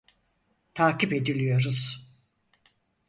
Takip 0.73 1.13
ediliyoruz. 1.13 2.05